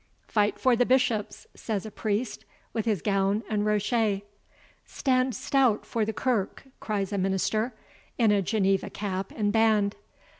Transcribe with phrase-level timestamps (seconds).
[0.27, 4.23] Fight for the bishops, says a priest, with his gown and rochet
[4.83, 7.75] Stand stout for the Kirk, cries a minister,
[8.17, 9.95] in a Geneva cap and band.